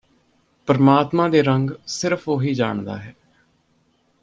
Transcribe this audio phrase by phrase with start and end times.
[0.67, 3.13] ਪਰਮਾਤਮਾ ਦੇ ਰੰਗ ਸਿਰਫ ਉਹੀ ਜਾਣਦਾ ਹੈ